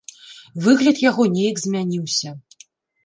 [0.67, 2.29] Выгляд яго нейк змяніўся.